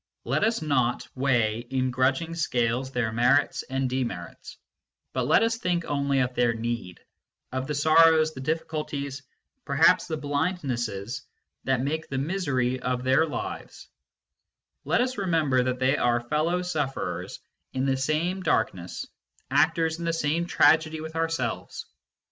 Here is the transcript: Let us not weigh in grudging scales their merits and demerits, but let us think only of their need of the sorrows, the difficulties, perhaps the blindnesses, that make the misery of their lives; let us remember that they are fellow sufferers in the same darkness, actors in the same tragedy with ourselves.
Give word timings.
Let 0.23 0.43
us 0.43 0.63
not 0.63 1.07
weigh 1.13 1.59
in 1.59 1.91
grudging 1.91 2.33
scales 2.33 2.89
their 2.91 3.11
merits 3.11 3.61
and 3.61 3.87
demerits, 3.87 4.57
but 5.13 5.27
let 5.27 5.43
us 5.43 5.59
think 5.59 5.85
only 5.85 6.21
of 6.21 6.33
their 6.33 6.55
need 6.55 7.01
of 7.51 7.67
the 7.67 7.75
sorrows, 7.75 8.33
the 8.33 8.41
difficulties, 8.41 9.21
perhaps 9.63 10.07
the 10.07 10.17
blindnesses, 10.17 11.21
that 11.65 11.83
make 11.83 12.07
the 12.09 12.17
misery 12.17 12.79
of 12.79 13.03
their 13.03 13.27
lives; 13.27 13.89
let 14.85 15.01
us 15.01 15.19
remember 15.19 15.61
that 15.61 15.77
they 15.77 15.97
are 15.97 16.19
fellow 16.29 16.63
sufferers 16.63 17.39
in 17.71 17.85
the 17.85 17.95
same 17.95 18.41
darkness, 18.41 19.05
actors 19.51 19.99
in 19.99 20.05
the 20.05 20.13
same 20.13 20.47
tragedy 20.47 20.99
with 20.99 21.15
ourselves. 21.15 21.85